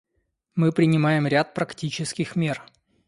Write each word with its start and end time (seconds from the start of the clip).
Мы 0.55 0.71
принимаем 0.71 1.27
ряд 1.27 1.53
практических 1.53 2.35
мер. 2.35 2.65